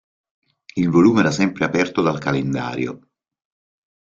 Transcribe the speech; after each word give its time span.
Il 0.73 0.89
volume 0.89 1.19
era 1.19 1.29
sempre 1.29 1.63
aperto 1.63 2.01
dal 2.01 2.17
calendario. 2.17 3.01